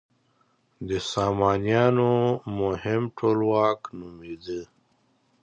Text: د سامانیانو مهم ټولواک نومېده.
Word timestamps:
د 0.87 0.89
سامانیانو 1.11 2.11
مهم 2.59 3.01
ټولواک 3.17 3.81
نومېده. 3.99 4.61